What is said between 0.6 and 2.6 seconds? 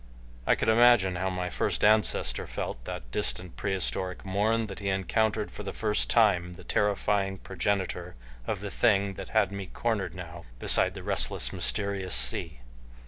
imagine how my first ancestor